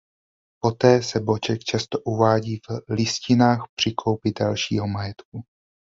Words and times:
Poté 0.61 1.01
se 1.03 1.19
Boček 1.19 1.59
často 1.63 1.99
uvádí 1.99 2.57
v 2.57 2.91
listinách 2.93 3.65
při 3.75 3.93
koupi 4.03 4.31
dalšího 4.39 4.87
majetku. 4.87 5.41